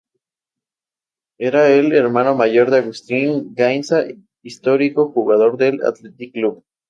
Era 1.37 1.69
el 1.69 1.93
hermano 1.93 2.33
mayor 2.33 2.71
de 2.71 2.79
Agustín 2.79 3.53
Gainza, 3.53 4.03
histórico 4.41 5.11
jugador 5.11 5.57
del 5.57 5.83
Athletic 5.85 6.33
Club. 6.33 6.63